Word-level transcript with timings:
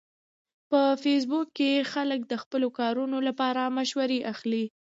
په 0.69 0.81
فېسبوک 1.03 1.47
کې 1.57 1.87
خلک 1.93 2.19
د 2.27 2.33
خپلو 2.43 2.67
کارونو 2.79 3.17
لپاره 3.27 3.61
مشورې 3.77 4.19
اخلي 4.31 4.63